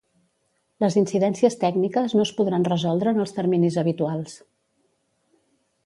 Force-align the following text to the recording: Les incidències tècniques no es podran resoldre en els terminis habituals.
Les 0.83 0.95
incidències 1.01 1.57
tècniques 1.65 2.17
no 2.19 2.25
es 2.29 2.33
podran 2.39 2.65
resoldre 2.71 3.15
en 3.17 3.23
els 3.27 3.37
terminis 3.39 3.79
habituals. 3.83 4.43